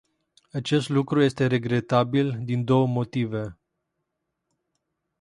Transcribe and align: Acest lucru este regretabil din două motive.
Acest 0.51 0.89
lucru 0.89 1.21
este 1.21 1.47
regretabil 1.47 2.39
din 2.43 2.63
două 2.63 2.87
motive. 2.87 3.57